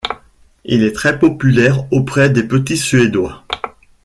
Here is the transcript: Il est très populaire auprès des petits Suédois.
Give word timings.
Il 0.65 0.83
est 0.83 0.93
très 0.93 1.19
populaire 1.19 1.83
auprès 1.93 2.31
des 2.31 2.41
petits 2.41 2.75
Suédois. 2.75 3.43